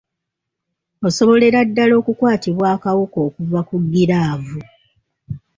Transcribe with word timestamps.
Osobolera 1.07 1.59
ddala 1.67 1.93
okukwatibwa 2.01 2.65
akawuka 2.75 3.17
okuva 3.27 3.59
ku 3.67 3.75
giraavu. 3.91 4.59